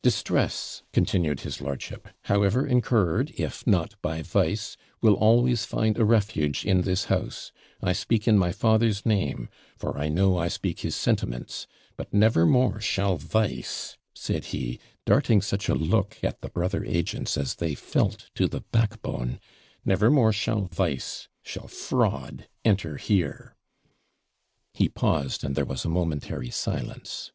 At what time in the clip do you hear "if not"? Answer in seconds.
3.36-3.96